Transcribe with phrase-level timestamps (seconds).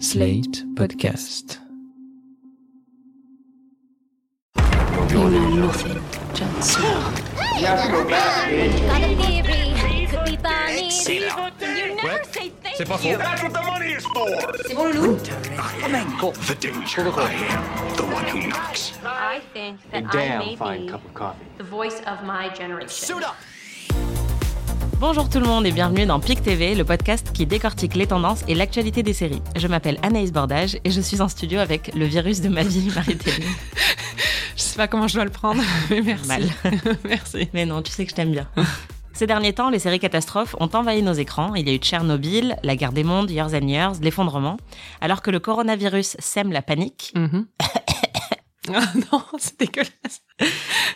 [0.00, 1.58] Slate Podcast.
[5.10, 6.02] You know nothing,
[6.34, 7.14] Jon Snow.
[7.60, 10.06] Got a theory.
[10.06, 10.88] Could be Barney.
[10.88, 13.04] You never say thank C'est pas faux.
[13.04, 13.18] you.
[13.18, 14.26] That's what the money is for.
[14.66, 15.18] C'est bon, Loulou?
[16.46, 17.02] The danger.
[17.02, 18.92] I am the one who knocks.
[19.04, 20.90] I think that I may be
[21.58, 23.22] the voice of my generation.
[25.00, 28.44] Bonjour tout le monde et bienvenue dans PIC TV, le podcast qui décortique les tendances
[28.48, 29.40] et l'actualité des séries.
[29.56, 32.90] Je m'appelle Anaïs Bordage et je suis en studio avec le virus de ma vie,
[32.94, 33.48] Marie-Théline.
[34.56, 36.28] Je sais pas comment je dois le prendre, mais merci.
[36.28, 36.42] Mal.
[37.04, 37.48] merci.
[37.54, 38.46] Mais non, tu sais que je t'aime bien.
[39.14, 41.54] Ces derniers temps, les séries catastrophes ont envahi nos écrans.
[41.54, 44.58] Il y a eu Tchernobyl, La guerre des mondes, Years and Years, l'effondrement.
[45.00, 47.46] Alors que le coronavirus sème la panique Mhm.
[48.68, 50.22] Ah non, c'est dégueulasse.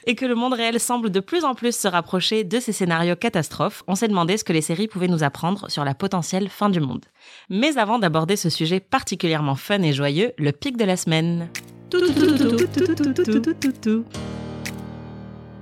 [0.07, 3.17] et que le monde réel semble de plus en plus se rapprocher de ces scénarios
[3.17, 6.69] catastrophes, on s'est demandé ce que les séries pouvaient nous apprendre sur la potentielle fin
[6.69, 7.05] du monde.
[7.49, 11.49] Mais avant d'aborder ce sujet particulièrement fun et joyeux, le pic de la semaine.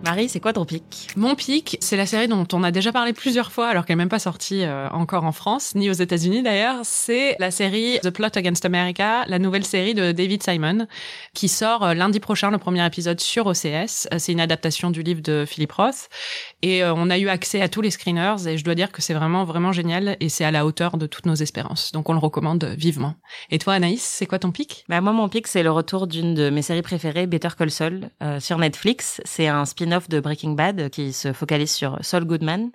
[0.03, 1.07] Marie, c'est quoi ton pic?
[1.15, 4.03] Mon pic, c'est la série dont on a déjà parlé plusieurs fois, alors qu'elle n'est
[4.03, 6.81] même pas sortie euh, encore en France, ni aux États-Unis d'ailleurs.
[6.83, 10.89] C'est la série The Plot Against America, la nouvelle série de David Simon,
[11.35, 14.09] qui sort euh, lundi prochain, le premier épisode sur OCS.
[14.13, 16.09] Euh, C'est une adaptation du livre de Philip Roth.
[16.63, 19.03] Et euh, on a eu accès à tous les screeners, et je dois dire que
[19.03, 21.93] c'est vraiment, vraiment génial, et c'est à la hauteur de toutes nos espérances.
[21.93, 23.15] Donc on le recommande vivement.
[23.53, 24.85] Et toi, Anaïs, c'est quoi ton pic?
[24.89, 28.11] Bah, Moi, mon pic, c'est le retour d'une de mes séries préférées, Better Call Saul,
[28.21, 29.21] euh, sur Netflix.
[29.25, 32.71] C'est un spin-off de Breaking Bad euh, qui se focalise sur Saul Goodman.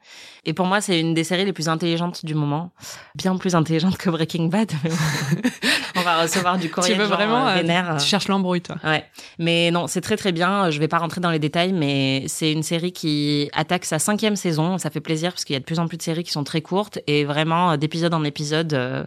[0.45, 2.71] Et pour moi, c'est une des séries les plus intelligentes du moment.
[3.15, 4.71] Bien plus intelligente que Breaking Bad.
[5.95, 7.97] On va recevoir du courrier Tu veux de gens, vraiment euh, euh, vénères.
[7.99, 8.77] Tu cherches l'embrouille, toi.
[8.83, 9.03] Ouais,
[9.39, 10.69] mais non, c'est très très bien.
[10.69, 14.35] Je vais pas rentrer dans les détails, mais c'est une série qui attaque sa cinquième
[14.35, 14.77] saison.
[14.77, 16.43] Ça fait plaisir parce qu'il y a de plus en plus de séries qui sont
[16.43, 19.03] très courtes et vraiment d'épisode en épisode, euh,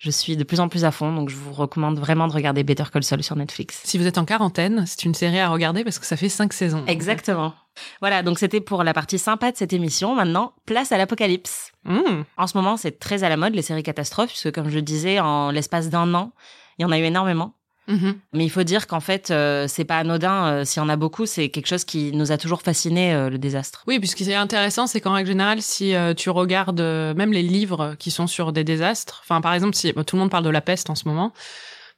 [0.00, 1.14] je suis de plus en plus à fond.
[1.14, 3.82] Donc je vous recommande vraiment de regarder Better Call Saul sur Netflix.
[3.84, 6.54] Si vous êtes en quarantaine, c'est une série à regarder parce que ça fait cinq
[6.54, 6.84] saisons.
[6.86, 7.52] Exactement.
[8.00, 10.14] Voilà, donc c'était pour la partie sympa de cette émission.
[10.14, 11.72] Maintenant, place à l'apocalypse.
[11.84, 12.22] Mmh.
[12.38, 14.82] En ce moment, c'est très à la mode les séries catastrophes, puisque comme je le
[14.82, 16.32] disais, en l'espace d'un an,
[16.78, 17.54] il y en a eu énormément.
[17.88, 18.14] Mhm.
[18.34, 20.46] Mais il faut dire qu'en fait, euh, c'est pas anodin.
[20.46, 23.30] euh, S'il y en a beaucoup, c'est quelque chose qui nous a toujours fasciné, euh,
[23.30, 23.82] le désastre.
[23.88, 27.32] Oui, puisque ce qui est intéressant, c'est qu'en règle générale, si euh, tu regardes même
[27.32, 30.44] les livres qui sont sur des désastres, enfin par exemple, si tout le monde parle
[30.44, 31.32] de la peste en ce moment,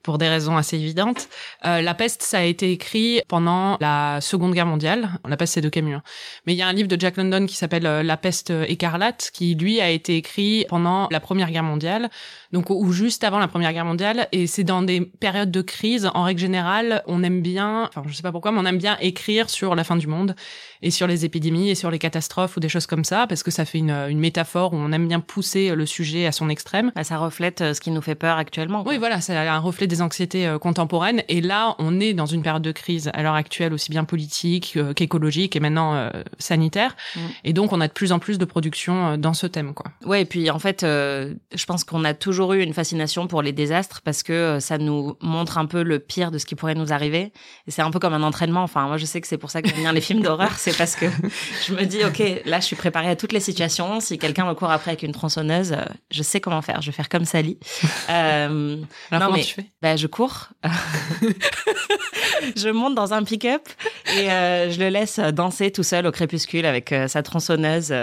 [0.03, 1.29] pour des raisons assez évidentes,
[1.65, 5.11] euh, la peste, ça a été écrit pendant la Seconde Guerre mondiale.
[5.27, 5.95] La peste, c'est de Camus.
[5.95, 6.03] hein.
[6.47, 9.31] Mais il y a un livre de Jack London qui s'appelle euh, La peste écarlate,
[9.33, 12.11] qui lui a été écrit pendant la Première Guerre mondiale,
[12.53, 14.29] donc ou juste avant la Première Guerre mondiale.
[14.33, 18.15] Et c'est dans des périodes de crise, en règle générale, on aime bien, enfin je
[18.15, 20.35] sais pas pourquoi, mais on aime bien écrire sur la fin du monde
[20.83, 23.51] et sur les épidémies et sur les catastrophes ou des choses comme ça, parce que
[23.51, 26.93] ça fait une, une métaphore où on aime bien pousser le sujet à son extrême.
[26.95, 28.83] Bah, ça reflète euh, ce qui nous fait peur actuellement.
[28.83, 28.93] quoi.
[28.93, 31.23] Oui, voilà, c'est un reflet des anxiétés euh, contemporaines.
[31.29, 34.75] Et là, on est dans une période de crise à l'heure actuelle, aussi bien politique
[34.77, 36.97] euh, qu'écologique et maintenant euh, sanitaire.
[37.15, 37.21] Mm.
[37.45, 39.87] Et donc, on a de plus en plus de production euh, dans ce thème, quoi.
[40.05, 43.43] Ouais, et puis en fait, euh, je pense qu'on a toujours eu une fascination pour
[43.43, 46.55] les désastres parce que euh, ça nous montre un peu le pire de ce qui
[46.55, 47.33] pourrait nous arriver.
[47.67, 48.63] Et c'est un peu comme un entraînement.
[48.63, 50.53] Enfin, moi, je sais que c'est pour ça que j'aime bien les films d'horreur.
[50.59, 51.07] C'est parce que
[51.67, 54.01] je me dis, ok, là, je suis préparée à toutes les situations.
[54.01, 56.81] Si quelqu'un me court après avec une tronçonneuse, euh, je sais comment faire.
[56.83, 57.59] Je vais faire comme Sally.
[58.11, 58.77] Euh,
[59.11, 59.67] Alors, non, comment mais tu fais?
[59.81, 60.49] bah, je cours.
[62.57, 63.69] je monte dans un pick-up
[64.17, 67.95] et euh, je le laisse danser tout seul au crépuscule avec euh, sa tronçonneuse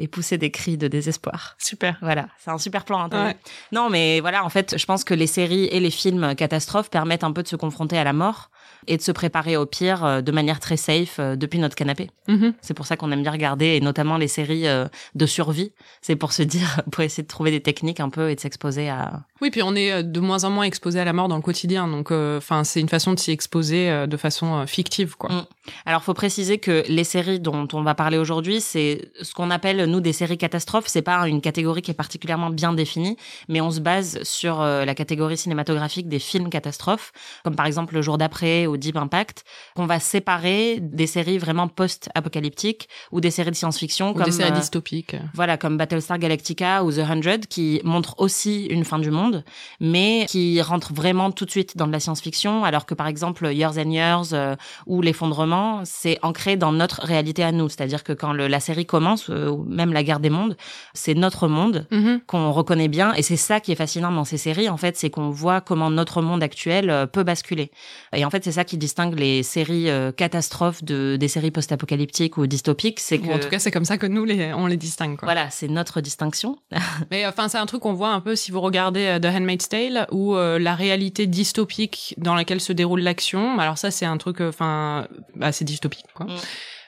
[0.00, 1.56] et pousser des cris de désespoir.
[1.58, 1.96] Super.
[2.02, 3.08] Voilà, c'est un super plan.
[3.10, 3.36] hein, Ouais.
[3.72, 7.24] Non, mais voilà, en fait, je pense que les séries et les films catastrophes permettent
[7.24, 8.50] un peu de se confronter à la mort
[8.86, 12.10] et de se préparer au pire euh, de manière très safe euh, depuis notre canapé.
[12.28, 12.54] Mhm.
[12.60, 15.72] C'est pour ça qu'on aime bien regarder, et notamment les séries euh, de survie.
[16.02, 18.88] C'est pour se dire, pour essayer de trouver des techniques un peu et de s'exposer
[18.88, 19.22] à.
[19.40, 21.86] Oui, puis on est de moins en moins exposé à la mort dans le quotidien.
[21.86, 25.30] Donc, enfin, c'est une façon de s'y exposer de façon fictive, quoi.
[25.30, 25.46] Mm.
[25.86, 29.84] Alors, faut préciser que les séries dont on va parler aujourd'hui, c'est ce qu'on appelle
[29.84, 30.86] nous des séries catastrophes.
[30.88, 33.16] C'est pas une catégorie qui est particulièrement bien définie,
[33.48, 37.12] mais on se base sur la catégorie cinématographique des films catastrophes,
[37.44, 39.44] comme par exemple Le Jour d'après ou Deep Impact,
[39.74, 44.50] qu'on va séparer des séries vraiment post-apocalyptiques ou des séries de science-fiction comme des séries
[44.52, 45.16] euh, dystopiques.
[45.34, 49.44] voilà, comme Battlestar Galactica ou The Hundred, qui montrent aussi une fin du monde,
[49.80, 53.46] mais qui rentrent vraiment tout de suite dans de la science-fiction, alors que par exemple
[53.52, 54.56] Years and Years euh,
[54.86, 57.68] ou L'effondrement, c'est ancré dans notre réalité à nous.
[57.68, 60.56] C'est-à-dire que quand le- la série commence, euh, ou même la guerre des mondes,
[60.92, 62.20] c'est notre monde Mhm.
[62.26, 63.14] qu'on reconnaît bien.
[63.14, 65.90] Et c'est ça qui est fascinant dans ces séries, en fait, c'est qu'on voit comment
[65.90, 67.70] notre monde actuel peut basculer.
[68.14, 72.38] Et en fait, c'est ça qui distingue les séries euh, catastrophes de, des séries post-apocalyptiques
[72.38, 73.30] ou dystopiques, c'est que...
[73.30, 75.16] En tout cas, c'est comme ça que nous, les, on les distingue.
[75.16, 75.26] Quoi.
[75.26, 76.58] Voilà, c'est notre distinction.
[77.12, 79.68] Mais enfin, c'est un truc qu'on voit un peu si vous regardez euh, The Handmaid's
[79.68, 83.60] Tale, où euh, la réalité dystopique dans laquelle se déroule l'action.
[83.60, 85.06] Alors ça, c'est un truc, euh, enfin,
[85.36, 86.06] bah, c'est dystopique.
[86.14, 86.26] Quoi.
[86.26, 86.36] Mm.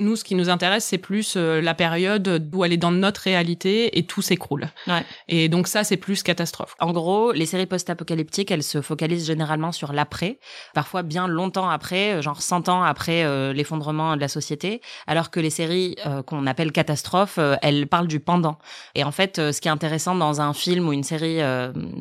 [0.00, 3.20] Nous, ce qui nous intéresse, c'est plus euh, la période où elle est dans notre
[3.20, 4.68] réalité et tout s'écroule.
[4.86, 5.04] Ouais.
[5.28, 6.74] Et donc ça, c'est plus catastrophe.
[6.80, 10.38] En gros, les séries post-apocalyptiques, elles se focalisent généralement sur l'après,
[10.74, 15.30] parfois bien longtemps après, euh, genre 100 ans après euh, l'effondrement de la société, alors
[15.30, 18.58] que les séries euh, qu'on appelle catastrophes, elles parlent du pendant.
[18.94, 21.40] Et en fait, ce qui est intéressant dans un film ou une série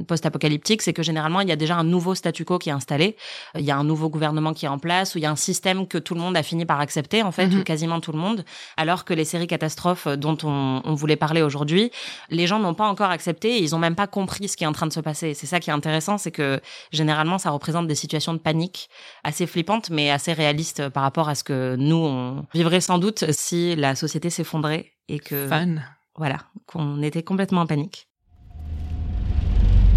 [0.07, 3.16] post-apocalyptique, c'est que généralement, il y a déjà un nouveau statu quo qui est installé,
[3.56, 5.36] il y a un nouveau gouvernement qui est en place, ou il y a un
[5.36, 7.60] système que tout le monde a fini par accepter, en fait, Mhm.
[7.60, 8.45] ou quasiment tout le monde,
[8.77, 11.91] alors que les séries catastrophes dont on, on voulait parler aujourd'hui,
[12.30, 14.68] les gens n'ont pas encore accepté et ils ont même pas compris ce qui est
[14.68, 15.33] en train de se passer.
[15.33, 18.89] C'est ça qui est intéressant, c'est que généralement ça représente des situations de panique
[19.24, 23.31] assez flippantes mais assez réalistes par rapport à ce que nous on vivrait sans doute
[23.31, 25.77] si la société s'effondrait et que Fun.
[26.15, 28.07] voilà, qu'on était complètement en panique.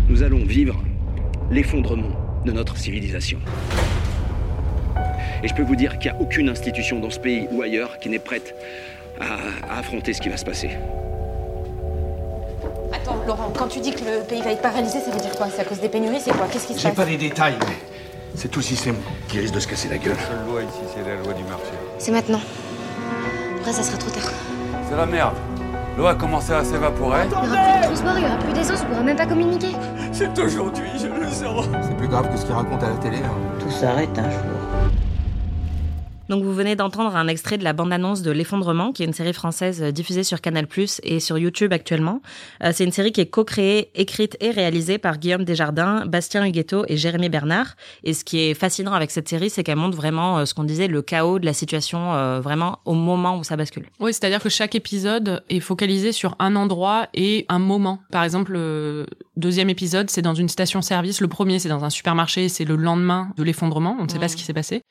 [0.08, 0.82] Nous allons vivre
[1.50, 3.38] l'effondrement de notre civilisation.
[5.42, 7.98] Et je peux vous dire qu'il n'y a aucune institution dans ce pays ou ailleurs
[7.98, 8.54] qui n'est prête
[9.20, 10.70] à, à affronter ce qui va se passer.
[12.92, 15.48] Attends, Laurent, quand tu dis que le pays va être paralysé, ça veut dire quoi?
[15.54, 16.46] C'est à cause des pénuries C'est quoi?
[16.50, 16.96] Qu'est-ce qui se J'ai passe?
[16.96, 17.74] pas les détails, mais
[18.36, 18.96] c'est tout le système
[19.28, 20.14] qui risque de se casser la gueule?
[20.16, 21.72] La seule loi ici, c'est la loi du marché.
[21.98, 22.40] C'est maintenant.
[23.58, 24.30] Après, ça sera trop tard.
[24.88, 25.34] C'est la merde.
[25.98, 27.22] L'eau a commencé à s'évaporer.
[27.24, 29.26] Il n'y aura plus de transport, il n'y aura plus d'essence, on pourra même pas
[29.26, 29.72] communiquer.
[30.12, 31.66] C'est aujourd'hui, je le sens.
[31.82, 33.18] C'est plus grave que ce qu'il raconte à la télé.
[33.18, 33.30] hein.
[33.60, 34.40] Tout s'arrête un jour.
[36.32, 39.34] Donc vous venez d'entendre un extrait de la bande-annonce de L'effondrement, qui est une série
[39.34, 40.66] française euh, diffusée sur Canal+
[41.02, 42.22] et sur YouTube actuellement.
[42.64, 46.86] Euh, c'est une série qui est co-créée, écrite et réalisée par Guillaume Desjardins, Bastien Huguetto
[46.88, 47.76] et Jérémy Bernard.
[48.02, 50.64] Et ce qui est fascinant avec cette série, c'est qu'elle montre vraiment euh, ce qu'on
[50.64, 53.84] disait, le chaos de la situation, euh, vraiment au moment où ça bascule.
[54.00, 57.98] Oui, c'est-à-dire que chaque épisode est focalisé sur un endroit et un moment.
[58.10, 59.04] Par exemple, le
[59.36, 61.20] deuxième épisode, c'est dans une station-service.
[61.20, 62.48] Le premier, c'est dans un supermarché.
[62.48, 63.98] C'est le lendemain de l'effondrement.
[64.00, 64.82] On ne sait pas ce qui s'est passé.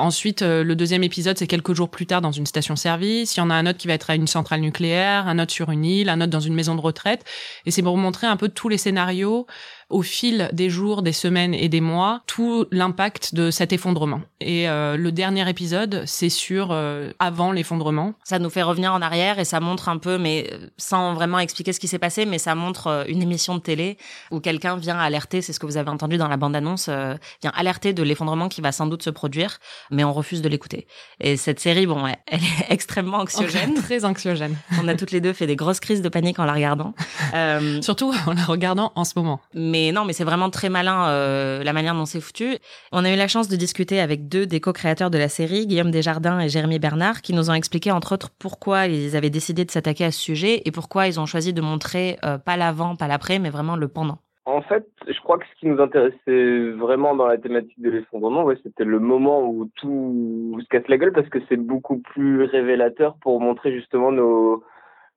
[0.00, 3.34] Ensuite, euh, le deuxième épisode, c'est quelques jours plus tard dans une station-service.
[3.34, 5.50] Il y en a un autre qui va être à une centrale nucléaire, un autre
[5.50, 7.24] sur une île, un autre dans une maison de retraite.
[7.66, 9.48] Et c'est pour montrer un peu tous les scénarios
[9.90, 14.20] au fil des jours, des semaines et des mois, tout l'impact de cet effondrement.
[14.40, 18.14] Et euh, le dernier épisode, c'est sur euh, avant l'effondrement.
[18.22, 21.38] Ça nous fait revenir en arrière et ça montre un peu, mais euh, sans vraiment
[21.38, 23.96] expliquer ce qui s'est passé, mais ça montre euh, une émission de télé
[24.30, 27.52] où quelqu'un vient alerter, c'est ce que vous avez entendu dans la bande-annonce, euh, vient
[27.56, 29.58] alerter de l'effondrement qui va sans doute se produire,
[29.90, 30.86] mais on refuse de l'écouter.
[31.20, 33.74] Et cette série, bon, elle, elle est extrêmement anxiogène.
[33.82, 34.56] Très anxiogène.
[34.82, 36.94] on a toutes les deux fait des grosses crises de panique en la regardant.
[37.34, 39.40] Euh, Surtout en la regardant en ce moment.
[39.52, 42.56] mais non, mais c'est vraiment très malin euh, la manière dont c'est foutu.
[42.92, 45.90] On a eu la chance de discuter avec deux des co-créateurs de la série, Guillaume
[45.90, 49.70] Desjardins et Jérémy Bernard, qui nous ont expliqué entre autres pourquoi ils avaient décidé de
[49.70, 53.08] s'attaquer à ce sujet et pourquoi ils ont choisi de montrer euh, pas l'avant, pas
[53.08, 54.18] l'après, mais vraiment le pendant.
[54.44, 58.48] En fait, je crois que ce qui nous intéressait vraiment dans la thématique de l'effondrement,
[58.62, 63.16] c'était le moment où tout se casse la gueule parce que c'est beaucoup plus révélateur
[63.20, 64.64] pour montrer justement nos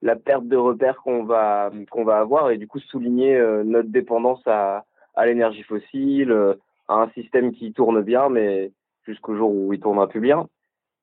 [0.01, 3.89] la perte de repères qu'on va qu'on va avoir et du coup souligner euh, notre
[3.89, 6.55] dépendance à à l'énergie fossile, euh,
[6.87, 8.71] à un système qui tourne bien mais
[9.05, 10.47] jusqu'au jour où il tournera plus bien.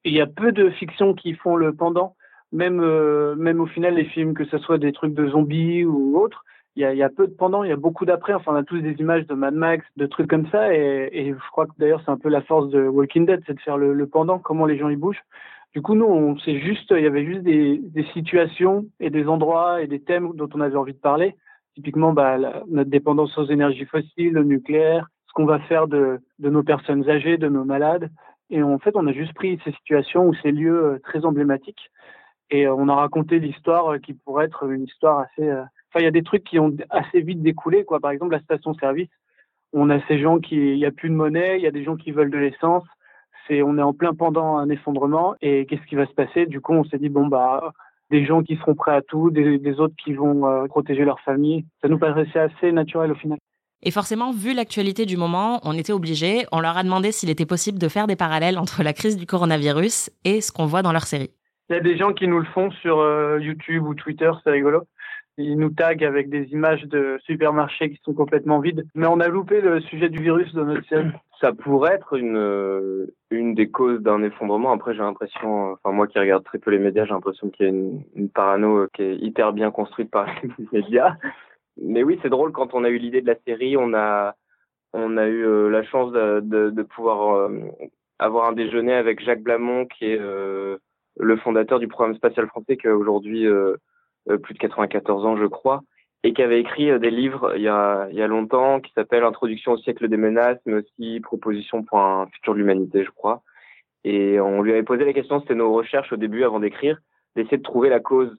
[0.05, 2.15] Il y a peu de fictions qui font le pendant,
[2.53, 6.19] même euh, même au final les films que ce soit des trucs de zombies ou
[6.19, 6.45] autres,
[6.79, 8.35] il y a, y a peu de pendant, il y a beaucoup d'après.
[8.35, 11.33] Enfin, on a tous des images de Mad Max, de trucs comme ça, et, et
[11.33, 13.77] je crois que d'ailleurs c'est un peu la force de Walking Dead, c'est de faire
[13.77, 15.25] le, le pendant, comment les gens y bougent.
[15.75, 19.83] Du coup, nous, on c'est juste, il y avait juste des, situations et des endroits
[19.83, 21.37] et des thèmes dont on avait envie de parler.
[21.75, 26.21] Typiquement, bah, la- notre dépendance aux énergies fossiles, le nucléaire, ce qu'on va faire de,
[26.39, 28.11] de nos personnes âgées, de nos malades.
[28.51, 31.91] Et en fait, on a juste pris ces situations ou ces lieux euh, très emblématiques
[32.51, 35.51] et euh, on a raconté l'histoire euh, qui pourrait être une histoire assez.
[35.51, 38.01] Enfin, il y a des trucs qui ont assez vite découlé, quoi.
[38.01, 39.11] Par exemple, la station-service.
[39.73, 41.85] On a ces gens qui, il y a plus de monnaie, il y a des
[41.85, 42.85] gens qui veulent de l'essence.
[43.49, 45.35] C'est, on est en plein pendant un effondrement.
[45.41, 46.47] Et qu'est-ce qui va se passer?
[46.47, 47.73] Du coup, on s'est dit bon bah,
[48.11, 51.21] des gens qui seront prêts à tout, des, des autres qui vont euh, protéger leur
[51.21, 51.65] famille.
[51.83, 53.39] Ça nous paraissait assez naturel au final.
[53.83, 56.47] Et forcément, vu l'actualité du moment, on était obligé.
[56.51, 59.25] On leur a demandé s'il était possible de faire des parallèles entre la crise du
[59.25, 61.31] coronavirus et ce qu'on voit dans leur série.
[61.71, 64.51] Il y a des gens qui nous le font sur euh, YouTube ou Twitter, c'est
[64.51, 64.85] rigolo.
[65.41, 68.85] Ils nous taguent avec des images de supermarchés qui sont complètement vides.
[68.97, 71.11] Mais on a loupé le sujet du virus dans notre série.
[71.41, 74.73] Ça pourrait être une, euh, une des causes d'un effondrement.
[74.73, 77.69] Après, j'ai l'impression, enfin moi qui regarde très peu les médias, j'ai l'impression qu'il y
[77.69, 81.15] a une, parano euh, qui est hyper bien construite par les médias.
[81.81, 84.35] Mais oui, c'est drôle quand on a eu l'idée de la série, on a
[84.93, 87.49] on a eu euh, la chance de, pouvoir
[88.19, 92.89] avoir un déjeuner avec Jacques Blamont, qui est le fondateur du programme spatial français, qui
[92.89, 93.47] a aujourd'hui
[94.37, 95.83] plus de 94 ans, je crois,
[96.25, 98.93] et qui avait écrit euh, des livres il y a, il y a longtemps qui
[98.93, 103.11] s'appellent Introduction au siècle des menaces, mais aussi Proposition pour un futur de l'humanité, je
[103.11, 103.43] crois.
[104.05, 106.99] Et on lui avait posé la question, c'était nos recherches au début avant d'écrire,
[107.37, 108.35] d'essayer de trouver la cause.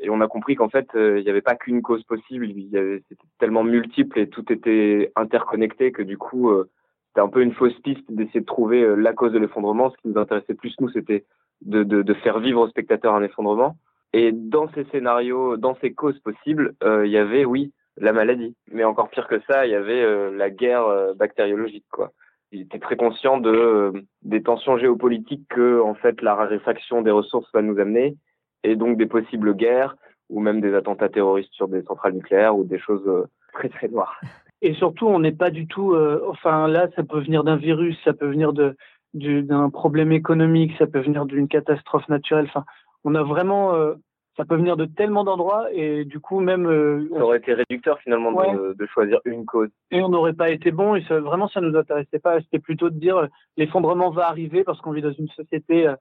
[0.00, 2.46] Et on a compris qu'en fait, euh, il n'y avait pas qu'une cause possible,
[3.08, 6.70] c'était tellement multiple et tout était interconnecté que du coup, euh,
[7.08, 9.90] c'était un peu une fausse piste d'essayer de trouver la cause de l'effondrement.
[9.90, 11.24] Ce qui nous intéressait plus, nous, c'était
[11.62, 13.76] de, de, de faire vivre au spectateur un effondrement.
[14.12, 18.56] Et dans ces scénarios, dans ces causes possibles, euh, il y avait, oui, la maladie.
[18.72, 22.12] Mais encore pire que ça, il y avait euh, la guerre euh, bactériologique, quoi.
[22.50, 27.50] Il était très conscient de des tensions géopolitiques que, en fait, la raréfaction des ressources
[27.52, 28.16] va nous amener,
[28.64, 29.96] et donc des possibles guerres
[30.30, 34.18] ou même des attentats terroristes sur des centrales nucléaires ou des choses très très noires.
[34.62, 35.94] Et surtout, on n'est pas du tout.
[36.26, 38.54] enfin, là, ça peut venir d'un virus, ça peut venir
[39.12, 42.46] d'un problème économique, ça peut venir d'une catastrophe naturelle.
[42.48, 42.64] Enfin,
[43.04, 43.94] on a vraiment, euh,
[44.36, 46.66] ça peut venir de tellement d'endroits et du coup même.
[46.66, 49.70] Euh, ça aurait été réducteur finalement de, choisir une cause.
[49.90, 52.40] Et on n'aurait pas été bon et ça, vraiment ça nous intéressait pas.
[52.40, 53.26] C'était plutôt de dire euh,
[53.56, 55.92] l'effondrement va arriver parce qu'on vit dans une société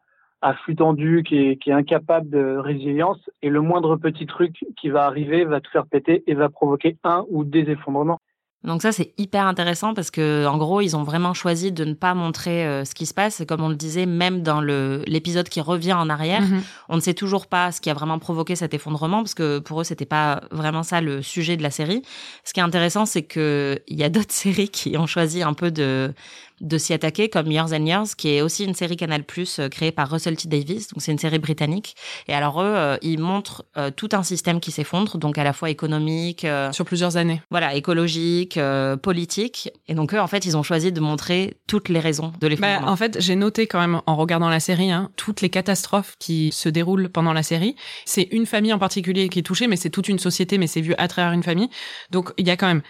[0.42, 4.66] à flux tendu qui est, qui est incapable de résilience et le moindre petit truc
[4.80, 8.20] qui va arriver va tout faire péter et va provoquer un ou des effondrements.
[8.64, 11.94] Donc ça c'est hyper intéressant parce que en gros ils ont vraiment choisi de ne
[11.94, 13.44] pas montrer euh, ce qui se passe.
[13.48, 16.64] Comme on le disait, même dans le l'épisode qui revient en arrière, mhm.
[16.90, 19.82] on ne sait toujours pas ce qui a vraiment provoqué cet effondrement parce que pour
[19.82, 22.02] eux c'était pas vraiment ça le sujet de la série.
[22.44, 25.54] Ce qui est intéressant c'est que il y a d'autres séries qui ont choisi un
[25.54, 26.14] peu de
[26.62, 29.70] de s'y attaquer, comme Years and Years, qui est aussi une série Canal Plus euh,
[29.70, 30.88] créée par Russell T Davis.
[30.90, 31.96] Donc c'est une série britannique.
[32.28, 35.54] Et alors eux, euh, ils montrent euh, tout un système qui s'effondre, donc à la
[35.54, 37.42] fois économique, sur plusieurs années.
[37.52, 38.60] Voilà, écologique,
[39.02, 39.70] politique.
[39.88, 42.88] Et donc eux, en fait, ils ont choisi de montrer toutes les raisons de l'effondrement.
[42.88, 46.16] Bah, en fait, j'ai noté quand même en regardant la série, hein, toutes les catastrophes
[46.20, 47.76] qui se déroulent pendant la série.
[48.06, 50.82] C'est une famille en particulier qui est touchée, mais c'est toute une société, mais c'est
[50.82, 51.70] vu à travers une famille.
[52.12, 52.82] Donc il y a quand même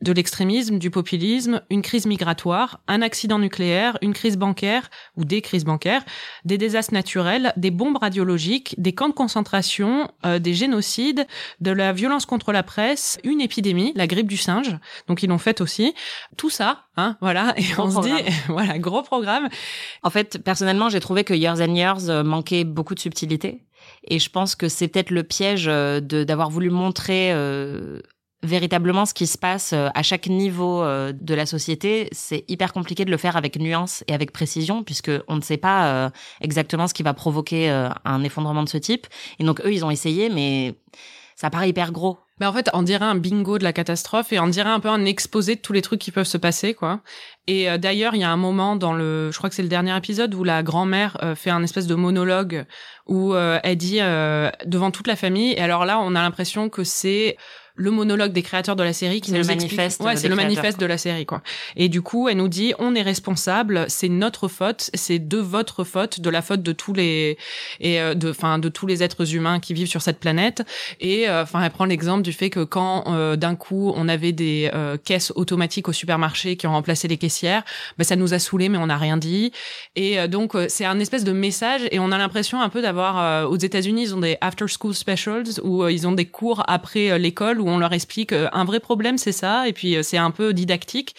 [0.00, 5.40] de l'extrémisme, du populisme, une crise migratoire, un accident nucléaire, une crise bancaire ou des
[5.40, 6.04] crises bancaires,
[6.44, 11.26] des désastres naturels, des bombes radiologiques, des camps de concentration, euh, des génocides,
[11.60, 15.38] de la violence contre la presse, une épidémie, la grippe du singe, donc ils l'ont
[15.38, 15.94] fait aussi.
[16.36, 19.48] Tout ça, hein, voilà, et on se dit, voilà, gros programme.
[20.02, 23.64] En fait, personnellement, j'ai trouvé que Years and Years euh, manquait beaucoup de subtilité.
[24.04, 27.32] Et je pense que c'est peut-être le piège euh, de d'avoir voulu montrer
[28.44, 32.72] véritablement ce qui se passe euh, à chaque niveau euh, de la société, c'est hyper
[32.72, 36.10] compliqué de le faire avec nuance et avec précision, puisque on ne sait pas euh,
[36.40, 37.68] exactement ce qui va provoquer
[38.04, 39.06] un effondrement de ce type.
[39.38, 40.74] Et donc eux, ils ont essayé, mais
[41.36, 42.18] ça paraît hyper gros.
[42.40, 44.88] Mais en fait, on dirait un bingo de la catastrophe et on dirait un peu
[44.88, 47.00] un exposé de tous les trucs qui peuvent se passer, quoi.
[47.46, 49.96] Et d'ailleurs, il y a un moment dans le, je crois que c'est le dernier
[49.96, 52.66] épisode où la grand-mère fait un espèce de monologue
[53.06, 53.98] où elle dit
[54.66, 55.52] devant toute la famille.
[55.52, 57.36] Et alors là, on a l'impression que c'est
[57.76, 60.78] le monologue des créateurs de la série qui nous le manifeste ouais c'est le manifeste
[60.78, 61.42] de la série quoi.
[61.76, 65.82] Et du coup elle nous dit on est responsable c'est notre faute c'est de votre
[65.82, 67.36] faute de la faute de tous les
[67.80, 70.62] et euh, de enfin de tous les êtres humains qui vivent sur cette planète.
[71.00, 74.32] Et euh, enfin elle prend l'exemple du fait que quand euh, d'un coup on avait
[74.32, 74.70] des
[75.04, 77.64] caisses automatiques au supermarché qui ont remplacé les caissières
[77.98, 79.50] bah, ça nous a saoulé mais on n'a rien dit.
[79.96, 83.56] Et donc c'est un espèce de message et on a l'impression un peu d'avoir aux
[83.56, 87.68] États-Unis ils ont des after school specials où ils ont des cours après l'école où
[87.68, 90.52] on leur explique euh, un vrai problème, c'est ça, et puis euh, c'est un peu
[90.52, 91.14] didactique.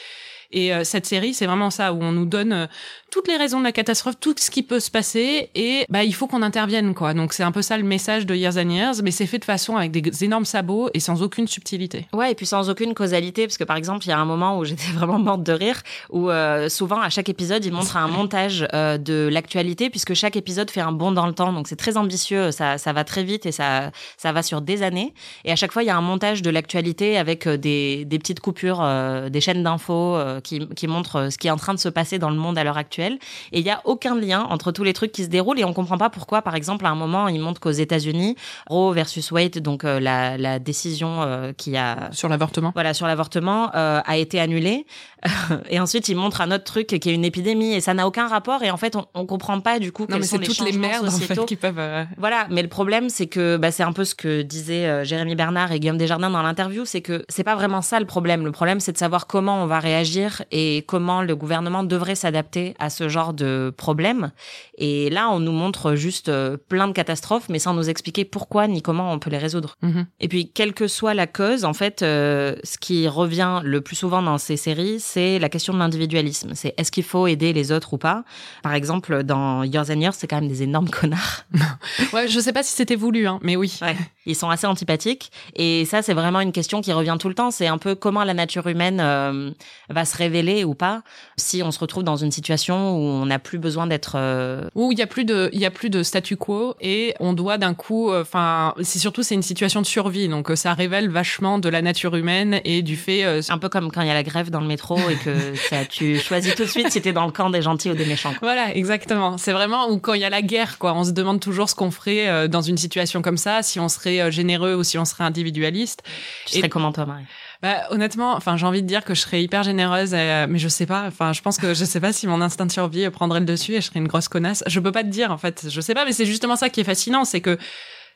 [0.55, 2.67] Et euh, cette série, c'est vraiment ça, où on nous donne
[3.15, 6.13] toutes les raisons de la catastrophe, tout ce qui peut se passer, et bah il
[6.13, 7.13] faut qu'on intervienne quoi.
[7.13, 9.45] Donc c'est un peu ça le message de Years and Years, mais c'est fait de
[9.45, 12.07] façon avec des énormes sabots et sans aucune subtilité.
[12.11, 14.59] Ouais, et puis sans aucune causalité, parce que par exemple il y a un moment
[14.59, 18.09] où j'étais vraiment morte de rire, où euh, souvent à chaque épisode il montre un
[18.09, 21.77] montage euh, de l'actualité, puisque chaque épisode fait un bond dans le temps, donc c'est
[21.77, 25.13] très ambitieux, ça ça va très vite et ça ça va sur des années,
[25.45, 28.41] et à chaque fois il y a un montage de l'actualité avec euh, des petites
[28.41, 28.85] coupures,
[29.29, 32.29] des chaînes d'infos qui, qui montre ce qui est en train de se passer dans
[32.29, 33.19] le monde à l'heure actuelle.
[33.51, 35.73] Et il y a aucun lien entre tous les trucs qui se déroulent et on
[35.73, 36.41] comprend pas pourquoi.
[36.41, 38.35] Par exemple, à un moment, il montre qu'aux États-Unis,
[38.69, 44.17] Roe versus Wade, donc la, la décision qui a sur l'avortement, voilà, sur l'avortement, a
[44.17, 44.85] été annulée.
[45.69, 48.27] et ensuite, il montre un autre truc qui est une épidémie et ça n'a aucun
[48.27, 48.63] rapport.
[48.63, 51.07] Et en fait, on, on comprend pas du coup non, mais sont toutes les merdes
[51.07, 51.79] en fait, qui peuvent.
[51.79, 55.03] Euh, voilà, mais le problème, c'est que bah, c'est un peu ce que disaient euh,
[55.03, 58.45] Jérémy Bernard et Guillaume Desjardins dans l'interview, c'est que c'est pas vraiment ça le problème.
[58.45, 62.75] Le problème, c'est de savoir comment on va réagir et comment le gouvernement devrait s'adapter
[62.79, 64.31] à ce genre de problème.
[64.77, 68.67] Et là, on nous montre juste euh, plein de catastrophes, mais sans nous expliquer pourquoi
[68.67, 69.75] ni comment on peut les résoudre.
[69.81, 70.05] Mhm.
[70.19, 74.21] Et puis, quelle que soit la cause, en fait, ce qui revient le plus souvent
[74.21, 76.51] dans ces séries, c'est la question de l'individualisme.
[76.53, 78.23] C'est est-ce qu'il faut aider les autres ou pas?
[78.63, 81.45] Par exemple, dans Years and Years, c'est quand même des énormes connards.
[82.13, 83.77] ouais, je sais pas si c'était voulu, hein, mais oui.
[83.81, 85.31] Ouais, ils sont assez antipathiques.
[85.55, 87.51] Et ça, c'est vraiment une question qui revient tout le temps.
[87.51, 89.51] C'est un peu comment la nature humaine euh,
[89.89, 91.03] va se révéler ou pas
[91.37, 94.13] si on se retrouve dans une situation où on n'a plus besoin d'être...
[94.15, 94.67] Euh...
[94.75, 97.33] Où il y a plus de, il y a plus de statu quo et on
[97.33, 100.27] doit d'un coup, euh, enfin, c'est surtout c'est une situation de survie.
[100.27, 103.23] Donc euh, ça révèle vachement de la nature humaine et du fait...
[103.49, 105.85] un peu comme quand il y a la grève dans le métro et que ça,
[105.85, 108.33] tu choisis tout de suite si t'es dans le camp des gentils ou des méchants.
[108.41, 109.37] Voilà, exactement.
[109.37, 110.93] C'est vraiment où quand il y a la guerre, quoi.
[110.93, 113.89] On se demande toujours ce qu'on ferait euh, dans une situation comme ça, si on
[113.89, 116.03] serait euh, généreux ou si on serait individualiste.
[116.45, 117.25] Tu serais comment toi, Marie?
[117.61, 120.67] Bah, honnêtement, enfin, j'ai envie de dire que je serais hyper généreuse, euh, mais je
[120.67, 121.03] sais pas.
[121.07, 123.73] Enfin, je pense que je sais pas si mon instinct de survie prendrait le dessus
[123.73, 124.63] et je serais une grosse connasse.
[124.67, 125.67] Je peux pas te dire, en fait.
[125.69, 127.57] Je sais pas, mais c'est justement ça qui est fascinant, c'est que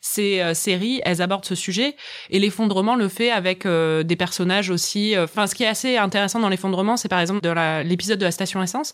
[0.01, 1.97] ces séries, elles abordent ce sujet
[2.29, 5.13] et l'effondrement le fait avec des personnages aussi.
[5.17, 8.31] Enfin, ce qui est assez intéressant dans l'effondrement, c'est par exemple de l'épisode de la
[8.31, 8.93] station essence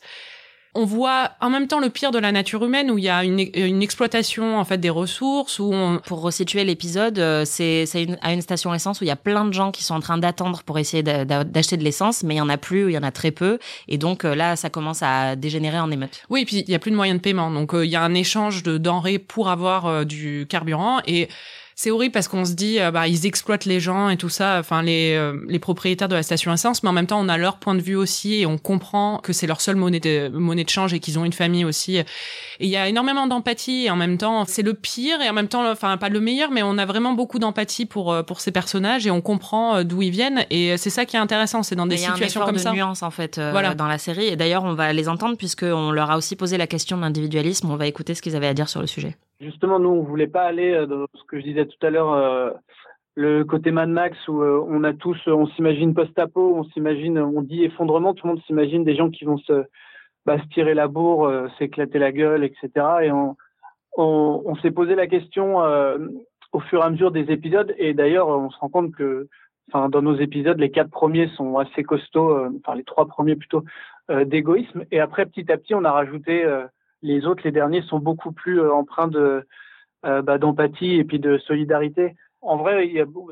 [0.75, 3.23] on voit en même temps le pire de la nature humaine où il y a
[3.23, 5.99] une, une exploitation en fait des ressources où on...
[6.05, 9.45] pour resituer l'épisode euh, c'est c'est à une station essence où il y a plein
[9.45, 12.41] de gens qui sont en train d'attendre pour essayer d'acheter de l'essence mais il y
[12.41, 13.57] en a plus il y en a très peu.
[13.87, 16.21] Et donc euh, là ça commence à dégénérer en émeute.
[16.29, 17.49] Oui et puis il y a plus de moyens de paiement.
[17.49, 20.99] Donc euh, il y a un échange de denrées pour avoir du carburant.
[21.07, 21.29] Et
[21.77, 24.57] c'est horrible parce qu'on se dit euh, bah ils exploitent les gens et tout ça
[24.59, 27.37] enfin les euh, les propriétaires de la station essence mais en même temps on a
[27.37, 30.63] leur point de vue aussi et on comprend que c'est leur seule monnaie de monnaie
[30.63, 31.97] de change et qu'ils ont une famille aussi.
[31.97, 32.05] Et
[32.61, 35.49] il y a énormément d'empathie et en même temps c'est le pire et en même
[35.49, 38.51] temps enfin pas le meilleur mais on a vraiment beaucoup d'empathie pour euh, pour ces
[38.51, 40.45] personnages et on comprend d'où ils viennent.
[40.49, 42.71] Et c'est ça qui est intéressant c'est dans des situations comme de ça.
[42.71, 43.75] nuance en fait voilà.
[43.75, 44.27] dans la série.
[44.27, 47.01] Et d'ailleurs on va les entendre puisque on leur a aussi posé la question de
[47.01, 50.03] l'individualisme on va écouter ce qu'ils avaient à dire sur le sujet Justement, nous, on
[50.03, 52.51] voulait pas aller euh, dans ce que je disais tout à l'heure, euh,
[53.15, 57.41] le côté Mad Max où euh, on a tous, on s'imagine post-apo, on s'imagine, on
[57.41, 59.65] dit effondrement, tout le monde s'imagine des gens qui vont se,
[60.25, 62.69] bah, se tirer la bourre, s'éclater la gueule, etc.
[63.03, 63.35] Et on,
[63.97, 65.57] on, on s'est posé la question
[66.51, 67.73] au fur et à mesure des épisodes.
[67.77, 69.27] Et d'ailleurs, on se rend compte que,
[69.69, 73.63] enfin, dans nos épisodes, les quatre premiers sont assez costauds, enfin les trois premiers plutôt
[74.09, 74.83] d'égoïsme.
[74.91, 76.45] Et après, petit à petit, on a rajouté
[77.05, 79.41] les autres, les derniers, sont beaucoup plus euh, empreints euh,
[80.21, 82.15] bah, d'empathie et puis de solidarité.
[82.41, 82.91] En vrai,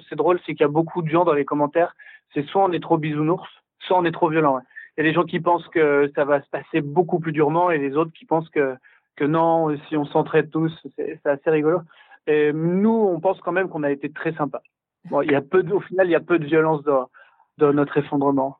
[0.10, 1.96] c'est drôle, c'est qu'il y a beaucoup de gens dans les commentaires.
[2.34, 4.60] C'est soit on est trop bisounours, soit on est trop violent.
[4.98, 7.70] Il y a des gens qui pensent que ça va se passer beaucoup plus durement
[7.70, 8.78] et les autres qui pensent que
[9.22, 11.82] non, si on s'entraide tous, c'est assez rigolo.
[12.26, 14.62] Et nous, on pense quand même qu'on a été très sympa.
[15.12, 18.58] Au final, il y a peu de violence dans notre effondrement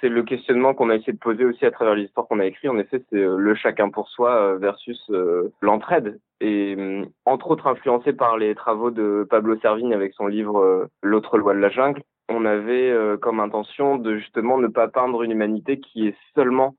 [0.00, 2.68] c'est le questionnement qu'on a essayé de poser aussi à travers l'histoire qu'on a écrit.
[2.68, 6.20] En effet, c'est euh, le chacun pour soi euh, versus euh, l'entraide.
[6.40, 6.76] Et
[7.24, 11.60] entre autres influencé par les travaux de Pablo Servigne avec son livre L'autre loi de
[11.60, 16.16] la jungle, on avait comme intention de justement ne pas peindre une humanité qui est
[16.34, 16.74] seulement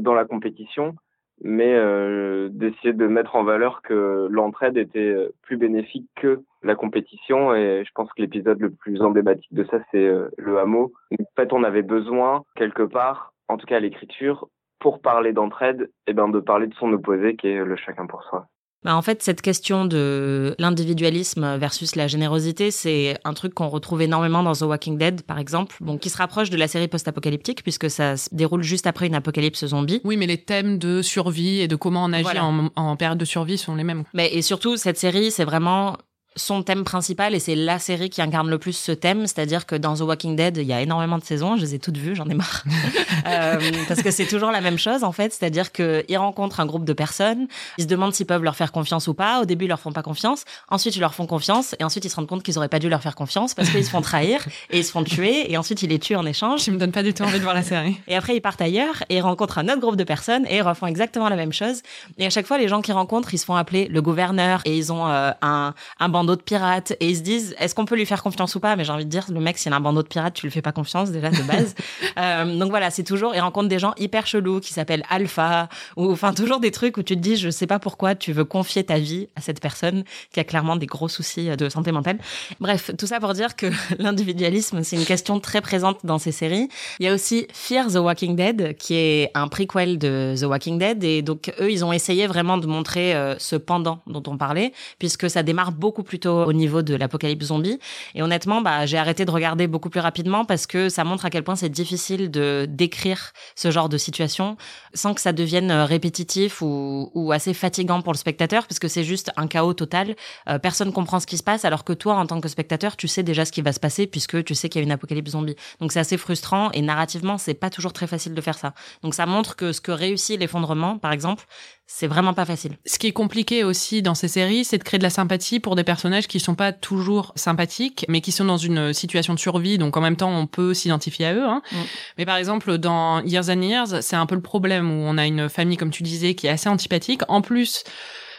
[0.00, 0.96] dans la compétition,
[1.42, 6.74] mais euh, d'essayer de mettre en valeur que l'entraide était euh, plus bénéfique que la
[6.74, 7.54] compétition.
[7.54, 10.92] Et je pense que l'épisode le plus emblématique de ça, c'est euh, le hameau.
[11.12, 14.48] En fait, on avait besoin, quelque part, en tout cas à l'écriture,
[14.80, 18.22] pour parler d'entraide, et ben de parler de son opposé qui est le chacun pour
[18.24, 18.46] soi.
[18.84, 24.02] Bah en fait, cette question de l'individualisme versus la générosité, c'est un truc qu'on retrouve
[24.02, 27.64] énormément dans The Walking Dead, par exemple, bon, qui se rapproche de la série post-apocalyptique,
[27.64, 30.00] puisque ça se déroule juste après une apocalypse zombie.
[30.04, 33.24] Oui, mais les thèmes de survie et de comment on agit en, en, période de
[33.24, 34.04] survie sont les mêmes.
[34.14, 35.96] Mais, et surtout, cette série, c'est vraiment
[36.38, 39.74] son thème principal et c'est la série qui incarne le plus ce thème, c'est-à-dire que
[39.74, 42.14] dans The Walking Dead, il y a énormément de saisons, je les ai toutes vues,
[42.14, 42.64] j'en ai marre.
[43.26, 46.84] euh, parce que c'est toujours la même chose en fait, c'est-à-dire qu'ils rencontrent un groupe
[46.84, 49.68] de personnes, ils se demandent s'ils peuvent leur faire confiance ou pas, au début ils
[49.68, 52.42] leur font pas confiance, ensuite ils leur font confiance et ensuite ils se rendent compte
[52.42, 54.92] qu'ils auraient pas dû leur faire confiance parce qu'ils se font trahir et ils se
[54.92, 56.62] font tuer et ensuite ils les tuent en échange.
[56.62, 57.98] Tu me donnes pas du tout envie de voir la série.
[58.06, 60.62] Et après ils partent ailleurs et ils rencontrent un autre groupe de personnes et ils
[60.62, 61.82] refont exactement la même chose.
[62.18, 64.76] Et à chaque fois les gens qu'ils rencontrent, ils se font appeler le gouverneur et
[64.76, 67.86] ils ont euh, un, un bandeau bandeau de pirates et ils se disent est-ce qu'on
[67.86, 68.76] peut lui faire confiance ou pas?
[68.76, 70.52] Mais j'ai envie de dire le mec s'il a un bandeau de pirates, tu lui
[70.52, 71.74] fais pas confiance déjà de base.
[72.18, 76.12] euh, donc voilà, c'est toujours il rencontre des gens hyper chelous qui s'appellent Alpha ou
[76.12, 78.84] enfin toujours des trucs où tu te dis je sais pas pourquoi tu veux confier
[78.84, 82.18] ta vie à cette personne qui a clairement des gros soucis de santé mentale.
[82.60, 83.66] Bref, tout ça pour dire que
[83.98, 86.68] l'individualisme c'est une question très présente dans ces séries.
[87.00, 90.78] Il y a aussi Fear the Walking Dead qui est un prequel de The Walking
[90.78, 94.36] Dead et donc eux ils ont essayé vraiment de montrer euh, ce pendant dont on
[94.36, 97.78] parlait puisque ça démarre beaucoup plus tôt au niveau de l'apocalypse zombie.
[98.16, 101.30] Et honnêtement bah j'ai arrêté de regarder beaucoup plus rapidement parce que ça montre à
[101.30, 104.56] quel point c'est difficile de décrire ce genre de situation
[104.94, 108.88] sans que ça devienne euh, répétitif ou, ou assez fatigant pour le spectateur parce que
[108.88, 110.16] c'est juste un chaos total.
[110.48, 113.06] Euh, personne comprend ce qui se passe alors que toi en tant que spectateur tu
[113.06, 115.32] sais déjà ce qui va se passer puisque tu sais qu'il y a une apocalypse
[115.32, 115.56] zombie.
[115.80, 118.72] Donc c'est assez frustrant et narrativement c'est pas toujours très facile de faire ça.
[119.02, 121.44] Donc ça montre que ce que réussit l'effondrement par exemple
[121.90, 122.76] c'est vraiment pas facile.
[122.84, 125.74] Ce qui est compliqué aussi dans ces séries, c'est de créer de la sympathie pour
[125.74, 129.78] des personnages qui sont pas toujours sympathiques, mais qui sont dans une situation de survie,
[129.78, 131.46] donc en même temps on peut s'identifier à eux.
[131.46, 131.62] Hein.
[131.72, 131.76] Mm.
[132.18, 135.26] Mais par exemple dans Years and Years, c'est un peu le problème où on a
[135.26, 137.22] une famille, comme tu disais, qui est assez antipathique.
[137.28, 137.84] En plus,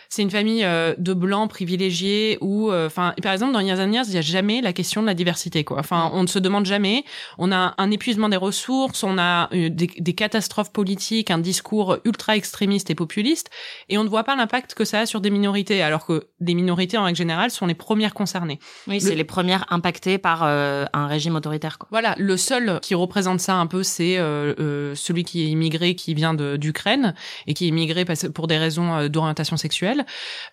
[0.09, 4.11] c'est une famille euh, de blancs privilégiés où, euh, enfin, par exemple, dans Years, il
[4.11, 5.77] n'y a jamais la question de la diversité, quoi.
[5.77, 7.05] Enfin, on ne se demande jamais.
[7.37, 11.97] On a un épuisement des ressources, on a euh, des, des, catastrophes politiques, un discours
[12.05, 13.51] ultra extrémiste et populiste,
[13.87, 16.55] et on ne voit pas l'impact que ça a sur des minorités, alors que des
[16.55, 18.59] minorités, en règle générale, sont les premières concernées.
[18.87, 21.87] Oui, c'est les premières impactées par un régime autoritaire, quoi.
[21.91, 26.33] Voilà, le seul qui représente ça un peu, c'est celui qui est immigré, qui vient
[26.33, 27.13] d'Ukraine,
[27.45, 29.98] et qui est immigré pour des raisons d'orientation sexuelle.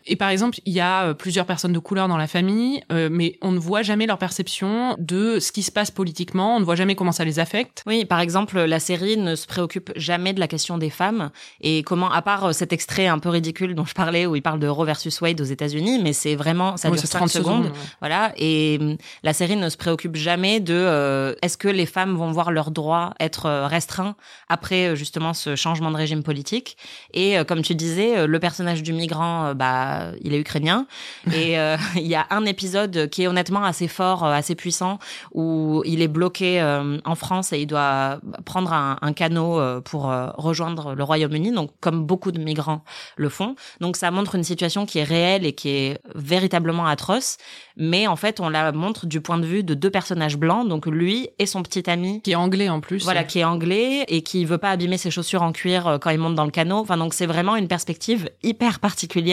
[0.06, 3.09] Et par exemple, il y a euh, plusieurs personnes de couleur dans la famille, euh,
[3.11, 6.64] mais on ne voit jamais leur perception de ce qui se passe politiquement, on ne
[6.64, 7.82] voit jamais comment ça les affecte.
[7.87, 11.30] Oui, par exemple, la série ne se préoccupe jamais de la question des femmes
[11.61, 14.42] et comment, à part euh, cet extrait un peu ridicule dont je parlais où il
[14.42, 17.72] parle de Roe versus Wade aux États-Unis, mais c'est vraiment, ça dure 30 secondes.
[18.00, 18.32] Voilà.
[18.37, 22.50] Et hum, la série ne se préoccupe jamais de est-ce que les femmes vont voir
[22.50, 24.16] leurs droits être restreints
[24.48, 26.76] après justement ce changement de régime politique.
[27.12, 30.87] Et comme tu disais, le personnage du migrant euh, bah, il est ukrainien.
[31.33, 34.99] Et euh, il y a un épisode qui est honnêtement assez fort, euh, assez puissant,
[35.33, 36.62] où il est bloqué
[37.05, 40.05] en France et il doit prendre un, un canot pour
[40.37, 41.53] rejoindre le Royaume-Uni.
[41.53, 42.83] Donc, comme beaucoup de migrants
[43.16, 43.55] le font.
[43.81, 47.37] Donc, ça montre une situation qui est réelle et qui est véritablement atroce.
[47.77, 50.68] Mais en fait, on la montre du point de vue de deux personnages blancs.
[50.68, 52.22] Donc, lui et son petit ami.
[52.22, 53.05] Qui est anglais en plus.
[53.05, 56.18] Voilà, qui est anglais et qui veut pas abîmer ses chaussures en cuir quand il
[56.18, 56.79] monte dans le canot.
[56.79, 59.26] Enfin, donc, c'est vraiment une perspective hyper particulière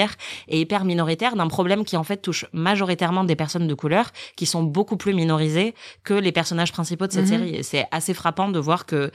[0.48, 4.46] et hyper minoritaire d'un problème qui en fait touche majoritairement des personnes de couleur qui
[4.46, 7.30] sont beaucoup plus minorisées que les personnages principaux de cette mhm.
[7.30, 7.56] série.
[7.56, 9.12] Et c'est assez frappant de voir que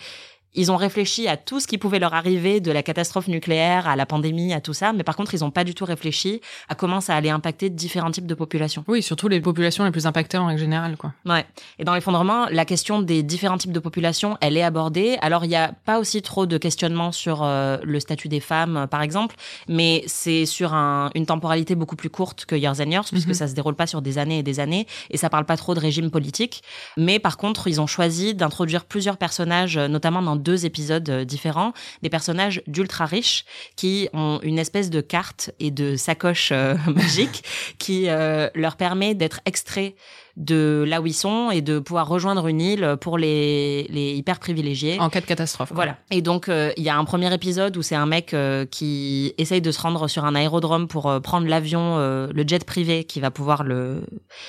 [0.58, 3.94] ils ont réfléchi à tout ce qui pouvait leur arriver, de la catastrophe nucléaire à
[3.94, 6.74] la pandémie, à tout ça, mais par contre, ils n'ont pas du tout réfléchi à
[6.74, 8.84] comment ça allait impacter différents types de populations.
[8.88, 11.12] Oui, surtout les populations les plus impactées en règle générale, quoi.
[11.24, 11.46] Ouais.
[11.78, 15.16] Et dans l'effondrement, la question des différents types de populations, elle est abordée.
[15.22, 18.76] Alors, il n'y a pas aussi trop de questionnements sur euh, le statut des femmes,
[18.76, 19.36] euh, par exemple,
[19.68, 23.34] mais c'est sur un, une temporalité beaucoup plus courte que Years and Years, puisque mhm.
[23.34, 25.74] ça se déroule pas sur des années et des années, et ça parle pas trop
[25.74, 26.62] de régime politique.
[26.96, 31.24] Mais par contre, ils ont choisi d'introduire plusieurs personnages, euh, notamment dans deux épisodes euh,
[31.26, 33.44] différents, des personnages d'ultra riches
[33.76, 37.44] qui ont une espèce de carte et de sacoche euh, magique
[37.78, 39.94] qui euh, leur permet d'être extraits
[40.38, 44.38] de là où ils sont et de pouvoir rejoindre une île pour les, les hyper
[44.38, 44.98] privilégiés.
[45.00, 45.72] En cas de catastrophe.
[45.74, 45.96] Voilà.
[46.10, 49.34] Et donc, euh, il y a un premier épisode où c'est un mec euh, qui
[49.36, 53.20] essaye de se rendre sur un aérodrome pour euh, prendre l'avion, le jet privé qui
[53.20, 54.02] va pouvoir le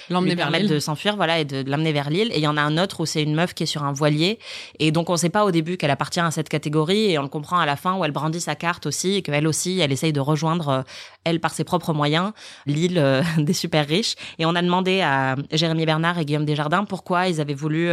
[0.09, 2.31] l'emmener vers permettre de s'enfuir, voilà, et de, l'amener vers l'île.
[2.33, 3.91] Et il y en a un autre où c'est une meuf qui est sur un
[3.91, 4.37] voilier.
[4.77, 7.29] Et donc, on sait pas au début qu'elle appartient à cette catégorie et on le
[7.29, 10.13] comprend à la fin où elle brandit sa carte aussi et qu'elle aussi, elle essaye
[10.13, 10.83] de rejoindre,
[11.23, 12.31] elle, par ses propres moyens,
[12.67, 14.15] l'île des super riches.
[14.37, 17.89] Et on a demandé à Jérémy Bernard et Guillaume Desjardins pourquoi ils avaient voulu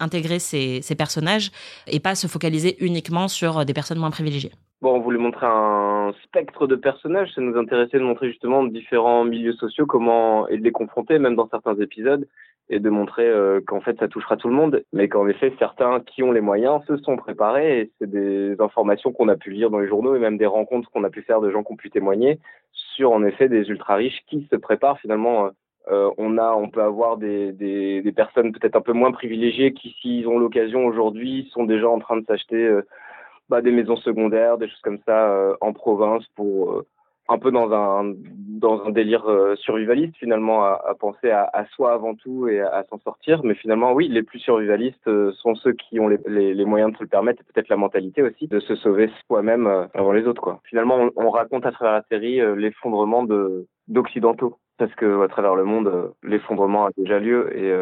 [0.00, 1.50] intégrer ces, personnages
[1.86, 4.52] et pas se focaliser uniquement sur des personnes moins privilégiées.
[4.82, 7.30] Bon, on voulait montrer un spectre de personnages.
[7.34, 11.34] Ça nous intéressait de montrer justement différents milieux sociaux, comment et de les confronter, même
[11.34, 12.26] dans certains épisodes,
[12.68, 13.30] et de montrer
[13.66, 16.82] qu'en fait ça touchera tout le monde, mais qu'en effet certains qui ont les moyens
[16.86, 17.80] se sont préparés.
[17.80, 20.90] Et c'est des informations qu'on a pu lire dans les journaux et même des rencontres
[20.90, 22.38] qu'on a pu faire de gens qui ont pu témoigner
[22.72, 25.50] sur en effet des ultra riches qui se préparent finalement
[25.88, 29.12] euh, euh, on a, on peut avoir des, des, des personnes peut-être un peu moins
[29.12, 32.82] privilégiées qui, s'ils ont l'occasion aujourd'hui, sont déjà en train de s'acheter euh,
[33.48, 36.84] bah, des maisons secondaires, des choses comme ça euh, en province pour
[37.28, 38.14] un peu dans un
[38.60, 42.84] dans un délire survivaliste finalement à, à penser à, à, soi avant tout et à,
[42.88, 43.42] s'en sortir.
[43.42, 46.96] Mais finalement oui les plus survivalistes sont ceux qui ont les, les, les moyens de
[46.98, 50.40] se le permettre et peut-être la mentalité aussi de se sauver soi-même avant les autres
[50.40, 50.60] quoi.
[50.68, 55.54] Finalement on, on raconte à travers la série l'effondrement de d'occidentaux parce que à travers
[55.54, 57.74] le monde, l'effondrement a déjà lieu et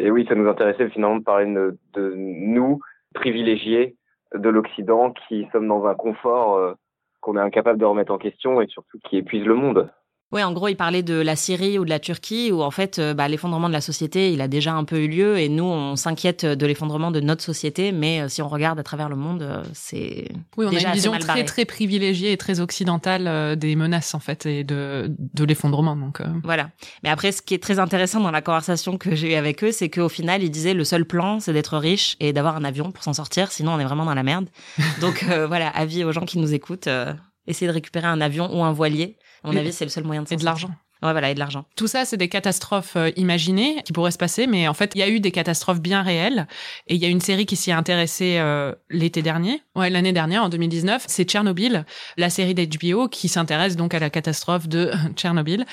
[0.00, 2.78] et oui, ça nous intéressait finalement de parler de, de nous
[3.14, 3.96] privilégiés
[4.32, 6.76] de l'Occident qui sommes dans un confort
[7.20, 9.90] qu'on est incapable de remettre en question et surtout qui épuise le monde.
[10.30, 12.98] Oui, en gros, il parlait de la Syrie ou de la Turquie, où en fait,
[12.98, 15.64] euh, bah, l'effondrement de la société, il a déjà un peu eu lieu, et nous,
[15.64, 19.16] on s'inquiète de l'effondrement de notre société, mais euh, si on regarde à travers le
[19.16, 23.56] monde, euh, c'est oui, on déjà a une vision très très privilégiée et très occidentale
[23.56, 25.96] des menaces en fait et de de l'effondrement.
[25.96, 26.70] Donc Voilà.
[27.02, 29.72] Mais après, ce qui est très intéressant dans la conversation que j'ai eue avec eux,
[29.72, 32.90] c'est qu'au final, ils disaient le seul plan, c'est d'être riche et d'avoir un avion
[32.90, 34.48] pour s'en sortir, sinon on est vraiment dans la merde.
[35.00, 37.14] Donc voilà, avis aux gens qui nous écoutent, euh,
[37.46, 39.16] essayez de récupérer un avion ou un voilier.
[39.42, 40.68] À mon avis, c'est le seul moyen de s'en et de sortir.
[40.68, 40.87] l'argent.
[41.02, 41.64] Ouais, voilà, et de l'argent.
[41.76, 44.98] Tout ça, c'est des catastrophes euh, imaginées qui pourraient se passer, mais en fait, il
[44.98, 46.46] y a eu des catastrophes bien réelles.
[46.88, 50.12] Et il y a une série qui s'y est intéressée euh, l'été dernier, ouais, l'année
[50.12, 51.04] dernière, en 2019.
[51.06, 51.84] C'est Tchernobyl,
[52.16, 55.66] la série d'HBO qui s'intéresse donc à la catastrophe de Tchernobyl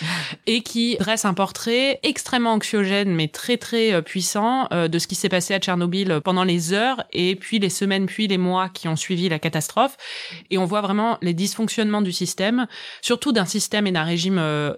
[0.45, 5.15] et qui dresse un portrait extrêmement anxiogène, mais très très euh, puissant de ce qui
[5.15, 8.87] s'est passé à Tchernobyl pendant les heures et puis les semaines, puis les mois qui
[8.87, 9.97] ont suivi la catastrophe.
[10.51, 12.67] Et on voit vraiment les dysfonctionnements du système,
[13.01, 14.73] surtout d'un système et d'un régime euh,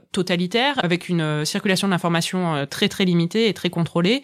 [0.77, 4.23] avec une euh, circulation de l'information euh, très très limitée et très contrôlée.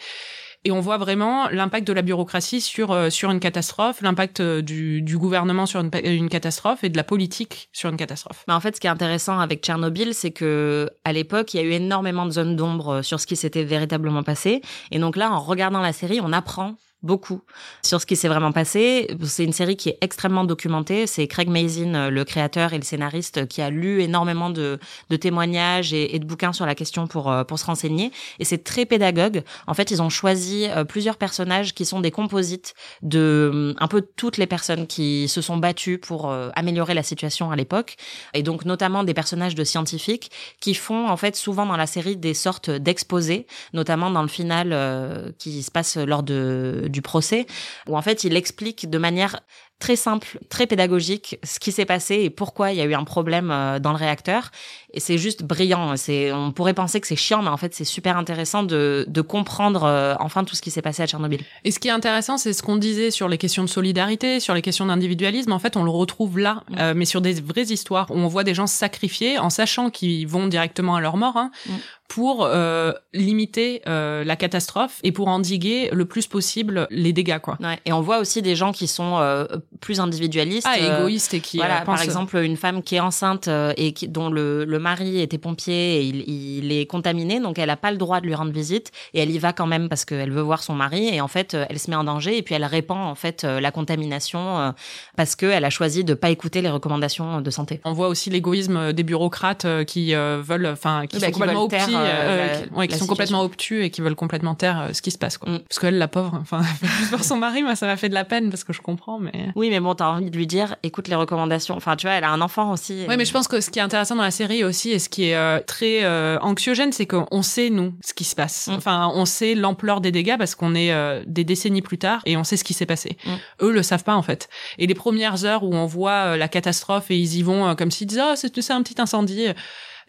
[0.65, 5.03] Et on voit vraiment l'impact de la bureaucratie sur euh, sur une catastrophe, l'impact du,
[5.17, 8.45] gouvernement sur une, catastrophe et de la politique sur une catastrophe.
[8.47, 11.59] Mais en fait, ce qui est intéressant avec Tchernobyl, c'est que à l'époque, il y
[11.59, 14.61] a eu énormément de zones d'ombre sur ce qui s'était véritablement passé.
[14.91, 17.41] Et donc là, en regardant la série, on apprend beaucoup
[17.81, 19.07] sur ce qui s'est vraiment passé.
[19.23, 21.05] C'est une série qui est extrêmement documentée.
[21.05, 24.79] C'est Craig Mazin, euh, le créateur et le scénariste, qui a lu énormément de,
[25.19, 28.11] témoignages et, de bouquins sur la question pour, euh, pour se renseigner.
[28.39, 29.43] Et c'est très pédagogue.
[29.67, 34.01] En fait, ils ont choisi euh, plusieurs personnages qui sont des composites de un peu
[34.15, 37.95] toutes les personnes qui se sont battues pour améliorer la situation à l'époque.
[38.33, 42.15] Et donc, notamment des personnages de scientifiques qui font, en fait, souvent dans la série
[42.15, 47.45] des sortes d'exposés, notamment dans le final qui se passe lors de, du procès,
[47.89, 49.41] où en fait, il explique de manière
[49.79, 53.03] très simple, très pédagogique ce qui s'est passé et pourquoi il y a eu un
[53.03, 54.49] problème euh, dans le réacteur.
[54.93, 55.97] Et c'est juste brillant.
[55.97, 59.21] C'est, on pourrait penser que c'est chiant, mais en fait, c'est super intéressant de, de
[59.21, 61.41] comprendre euh, enfin tout ce qui s'est passé à Tchernobyl.
[61.65, 64.53] Et ce qui est intéressant, c'est ce qu'on disait sur les questions de solidarité, sur
[64.53, 65.51] les questions d'individualisme.
[65.51, 66.75] En fait, on le retrouve là, Mm.
[66.79, 69.89] euh, mais sur des vraies histoires où on voit des gens se sacrifier en sachant
[69.89, 71.71] qu'ils vont directement à leur mort hein, Mm.
[72.07, 77.39] pour euh, limiter euh, la catastrophe et pour endiguer le plus possible les dégâts.
[77.39, 77.57] Quoi.
[77.59, 77.79] Ouais.
[77.85, 79.45] Et on voit aussi des gens qui sont euh,
[79.79, 80.67] plus individualistes.
[80.69, 83.73] Ah, euh, égoïstes et qui voilà, euh, par exemple, une femme qui est enceinte euh,
[83.77, 87.67] et qui, dont le, le mari était pompier et il, il est contaminé, donc elle
[87.67, 90.05] n'a pas le droit de lui rendre visite et elle y va quand même parce
[90.05, 92.55] qu'elle veut voir son mari et en fait, elle se met en danger et puis
[92.55, 94.73] elle répand en fait la contamination
[95.15, 97.81] parce qu'elle a choisi de pas écouter les recommandations de santé.
[97.85, 101.83] On voit aussi l'égoïsme des bureaucrates qui veulent, enfin, qui Oui, bah, qui complètement taire,
[101.83, 105.01] obtus, euh, la- qui- ouais, qui sont complètement obtus et qui veulent complètement taire ce
[105.01, 105.37] qui se passe.
[105.37, 105.51] Quoi.
[105.51, 105.59] Mm.
[105.67, 106.61] Parce qu'elle, la pauvre, enfin,
[106.99, 109.19] juste voir son mari, moi, ça m'a fait de la peine parce que je comprends,
[109.19, 109.31] mais.
[109.55, 111.75] Oui, mais bon, t'as envie de lui dire, écoute les recommandations.
[111.75, 113.05] Enfin, tu vois, elle a un enfant aussi.
[113.07, 115.09] Ouais, mais je pense que ce qui est intéressant dans la série aussi et ce
[115.09, 118.67] qui est euh, très euh, anxiogène, c'est qu'on sait nous ce qui se passe.
[118.67, 118.73] Mm.
[118.73, 122.37] Enfin, on sait l'ampleur des dégâts parce qu'on est euh, des décennies plus tard et
[122.37, 123.17] on sait ce qui s'est passé.
[123.25, 123.31] Mm.
[123.61, 124.49] Eux le savent pas en fait.
[124.77, 127.75] Et les premières heures où on voit euh, la catastrophe et ils y vont euh,
[127.75, 129.47] comme s'ils disaient oh c'est c'est un petit incendie.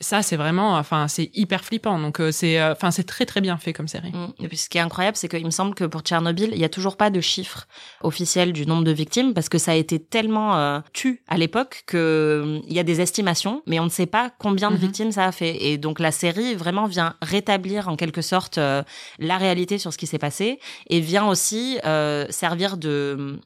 [0.00, 1.98] Ça c'est vraiment, enfin c'est hyper flippant.
[1.98, 4.12] Donc euh, c'est, euh, enfin c'est très très bien fait comme série.
[4.12, 4.33] Mm.
[4.40, 6.64] Et puis ce qui est incroyable, c'est qu'il me semble que pour Tchernobyl, il y
[6.64, 7.66] a toujours pas de chiffre
[8.02, 11.85] officiel du nombre de victimes parce que ça a été tellement euh, tu à l'époque
[11.87, 14.80] que euh, il y a des estimations, mais on ne sait pas combien de Mhm.
[14.80, 15.64] victimes ça a fait.
[15.64, 18.83] Et donc la série vraiment vient rétablir en quelque sorte euh,
[19.18, 20.59] la réalité sur ce qui s'est passé
[20.90, 23.38] et vient aussi euh, servir de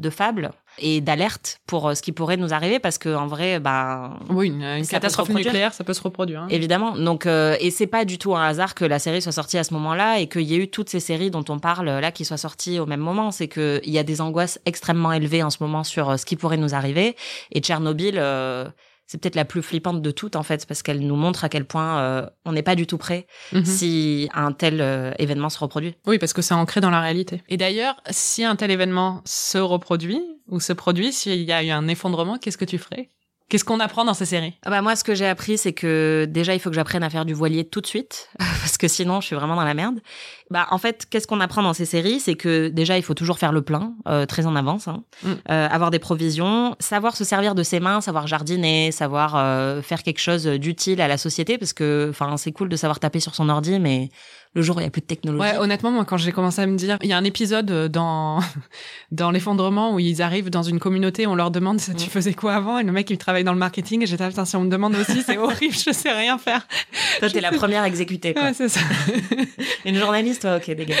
[0.00, 3.60] de fable et d'alerte pour euh, ce qui pourrait nous arriver parce que en vrai
[3.60, 6.42] bah Oui, une, catastrophe nucléaire, ça peut se reproduire.
[6.42, 6.48] hein.
[6.50, 6.96] Évidemment.
[6.96, 9.64] Donc, euh, et c'est pas du tout un hasard que la série soit sortie à
[9.64, 12.24] ce moment-là et qu'il y ait eu toutes ces séries dont on parle là qui
[12.24, 13.30] soient sorties au même moment.
[13.30, 16.24] C'est que il y a des angoisses extrêmement élevées en ce moment sur euh, ce
[16.24, 17.16] qui pourrait nous arriver.
[17.52, 18.66] Et Tchernobyl, euh,
[19.10, 21.64] c'est peut-être la plus flippante de toutes en fait parce qu'elle nous montre à quel
[21.64, 23.64] point euh, on n'est pas du tout prêt Mhm.
[23.64, 25.96] si un tel euh, événement se reproduit.
[26.06, 27.42] Oui, parce que c'est ancré dans la réalité.
[27.48, 31.70] Et d'ailleurs, si un tel événement se reproduit ou se produit, s'il y a eu
[31.70, 33.10] un effondrement, qu'est-ce que tu ferais?
[33.50, 34.54] Qu'est-ce qu'on apprend dans ces séries?
[34.64, 37.10] Ah bah moi, ce que j'ai appris, c'est que déjà, il faut que j'apprenne à
[37.10, 39.98] faire du voilier tout de suite, parce que sinon, je suis vraiment dans la merde.
[40.50, 42.20] Bah, en fait, qu'est-ce qu'on apprend dans ces séries?
[42.20, 45.02] C'est que déjà, il faut toujours faire le plein, euh, très en avance, hein.
[45.24, 45.32] Mm.
[45.50, 50.04] Euh, avoir des provisions, savoir se servir de ses mains, savoir jardiner, savoir euh, faire
[50.04, 53.34] quelque chose d'utile à la société, parce que, enfin, c'est cool de savoir taper sur
[53.34, 54.10] son ordi, mais
[54.54, 55.40] le jour où il y a plus de technologie.
[55.40, 57.88] Ouais, honnêtement, moi, quand j'ai commencé à me dire, il y a un épisode euh,
[57.88, 58.40] dans
[59.12, 62.10] dans l'effondrement où ils arrivent dans une communauté, on leur demande tu mm.
[62.10, 64.56] faisais quoi avant, et le mec il travaille dans le marketing, et j'étais putain si
[64.56, 66.66] on me demande aussi, c'est horrible, je sais rien faire.
[67.20, 68.34] Toi t'es la première exécutée.
[68.34, 68.44] Quoi.
[68.44, 68.80] Ouais, c'est ça.
[69.84, 70.98] une journaliste, toi, ok, dégage.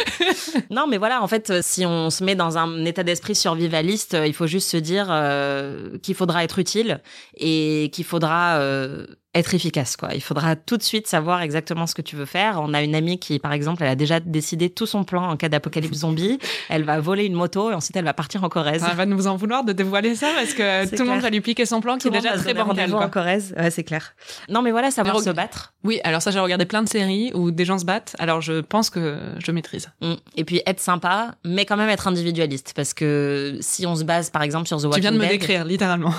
[0.70, 4.14] non, mais voilà, en fait, euh, si on se met dans un état d'esprit survivaliste,
[4.14, 7.00] euh, il faut juste se dire euh, qu'il faudra être utile
[7.36, 10.08] et qu'il faudra euh, être efficace quoi.
[10.14, 12.58] Il faudra tout de suite savoir exactement ce que tu veux faire.
[12.60, 15.36] On a une amie qui par exemple, elle a déjà décidé tout son plan en
[15.36, 16.38] cas d'apocalypse zombie.
[16.68, 18.84] Elle va voler une moto et ensuite elle va partir en Corrèze.
[18.88, 21.40] Elle va nous en vouloir de dévoiler ça parce que tout le monde va lui
[21.40, 23.54] piquer son plan qui est déjà très bancal en Corrèze.
[23.58, 24.14] Ouais, c'est clair.
[24.48, 25.72] Non mais voilà, savoir se battre.
[25.82, 28.14] Oui, alors ça j'ai regardé plein de séries où des gens se battent.
[28.18, 29.90] Alors je pense que je maîtrise.
[30.00, 30.14] Mm.
[30.36, 34.30] Et puis être sympa, mais quand même être individualiste parce que si on se base
[34.30, 35.12] par exemple sur The Walking Dead.
[35.12, 36.14] Tu viens de me Dead, décrire littéralement.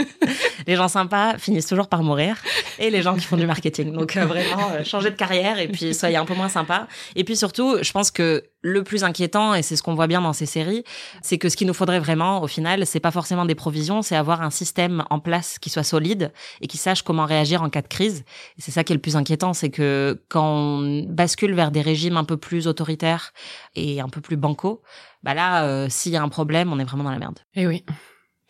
[0.66, 2.41] les gens sympas finissent toujours par mourir
[2.78, 3.92] et les gens qui font du marketing.
[3.92, 6.86] Donc euh, vraiment euh, changer de carrière et puis soyez un peu moins sympa.
[7.16, 10.20] Et puis surtout, je pense que le plus inquiétant et c'est ce qu'on voit bien
[10.20, 10.84] dans ces séries,
[11.20, 14.16] c'est que ce qu'il nous faudrait vraiment au final, c'est pas forcément des provisions, c'est
[14.16, 17.82] avoir un système en place qui soit solide et qui sache comment réagir en cas
[17.82, 18.24] de crise.
[18.58, 21.82] Et c'est ça qui est le plus inquiétant, c'est que quand on bascule vers des
[21.82, 23.32] régimes un peu plus autoritaires
[23.74, 24.82] et un peu plus bancaux,
[25.22, 27.38] bah là, euh, s'il y a un problème, on est vraiment dans la merde.
[27.54, 27.84] Et oui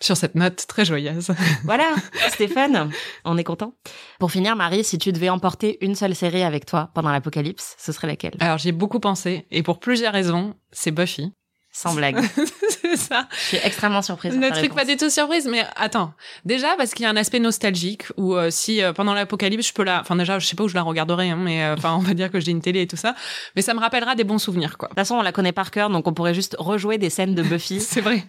[0.04, 1.30] sur cette note très joyeuse.
[1.64, 1.94] Voilà,
[2.28, 2.90] Stéphane,
[3.24, 3.74] on est content.
[4.18, 7.92] Pour finir, Marie, si tu devais emporter une seule série avec toi pendant l'apocalypse, ce
[7.92, 8.34] serait laquelle?
[8.40, 11.32] Alors j'ai beaucoup pensé, et pour plusieurs raisons, c'est Buffy.
[11.74, 12.20] Sans blague.
[12.82, 13.26] c'est ça.
[13.30, 14.36] Je suis extrêmement surprise.
[14.36, 16.12] Le truc pas du tout surprise, mais attends.
[16.44, 19.72] Déjà parce qu'il y a un aspect nostalgique où euh, si euh, pendant l'apocalypse je
[19.72, 21.94] peux la, enfin déjà je sais pas où je la regarderai, hein, mais euh, enfin
[21.94, 23.14] on va dire que j'ai une télé et tout ça,
[23.56, 24.88] mais ça me rappellera des bons souvenirs quoi.
[24.88, 27.34] De toute façon on la connaît par cœur, donc on pourrait juste rejouer des scènes
[27.34, 27.80] de Buffy.
[27.80, 28.22] c'est vrai.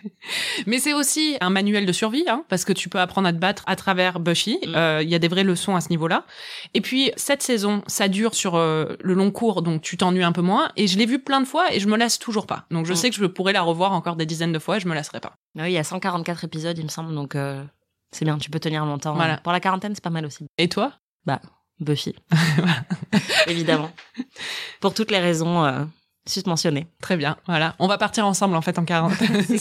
[0.66, 3.40] Mais c'est aussi un manuel de survie, hein, parce que tu peux apprendre à te
[3.40, 4.58] battre à travers Buffy.
[4.66, 5.02] Mm.
[5.02, 6.26] Il y a des vraies leçons à ce niveau-là.
[6.74, 10.42] Et puis cette saison, ça dure sur le long cours, donc tu t'ennuies un peu
[10.42, 10.70] moins.
[10.78, 12.66] Et je l'ai vu plein de fois et je me lasse toujours pas.
[12.72, 12.96] Donc je mm.
[12.96, 15.20] sais que je pourrais la revoir encore des dizaines de fois et je me lasserai
[15.20, 15.34] pas.
[15.56, 17.64] Oui, il y a 144 épisodes, il me semble, donc euh,
[18.12, 19.16] c'est bien, tu peux tenir longtemps.
[19.16, 19.38] Voilà.
[19.38, 20.46] Pour la quarantaine, c'est pas mal aussi.
[20.58, 20.94] Et toi?
[21.26, 21.42] Bah,
[21.80, 22.16] Buffy.
[23.48, 23.92] Évidemment.
[24.80, 25.84] Pour toutes les raisons euh,
[26.26, 26.88] susmentionnées.
[27.02, 27.76] Très bien, voilà.
[27.80, 29.46] On va partir ensemble en fait en quarantaine.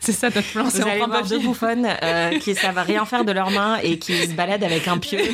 [0.00, 0.64] c'est ça notre plan.
[0.64, 4.16] Vous allez voir deux bouffonnes euh, qui savent rien faire de leurs mains et qui
[4.16, 5.18] se baladent avec un pieu.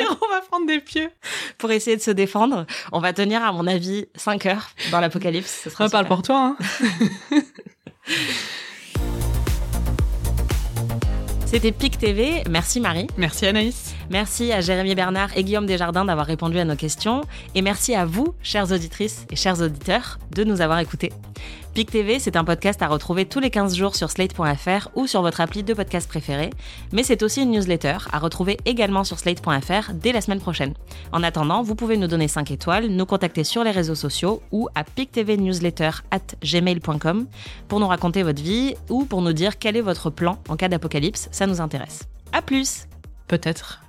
[0.00, 1.10] on va prendre des pieux
[1.58, 2.66] pour essayer de se défendre.
[2.92, 5.68] On va tenir, à mon avis, 5 heures dans l'apocalypse.
[5.78, 6.56] On parle pour toi.
[6.58, 7.40] Hein
[11.46, 12.42] C'était PIC TV.
[12.48, 13.06] Merci Marie.
[13.16, 13.95] Merci Anaïs.
[14.10, 17.22] Merci à Jérémy Bernard et Guillaume Desjardins d'avoir répondu à nos questions.
[17.54, 21.12] Et merci à vous, chères auditrices et chers auditeurs, de nous avoir écoutés.
[21.74, 25.20] PIC TV, c'est un podcast à retrouver tous les 15 jours sur slate.fr ou sur
[25.20, 26.48] votre appli de podcast préféré.
[26.92, 30.72] Mais c'est aussi une newsletter à retrouver également sur slate.fr dès la semaine prochaine.
[31.12, 34.68] En attendant, vous pouvez nous donner 5 étoiles, nous contacter sur les réseaux sociaux ou
[34.74, 37.26] à pictvnewsletter at gmail.com
[37.68, 40.68] pour nous raconter votre vie ou pour nous dire quel est votre plan en cas
[40.68, 41.28] d'apocalypse.
[41.30, 42.04] Ça nous intéresse.
[42.32, 42.86] À plus!
[43.28, 43.85] Peut-être.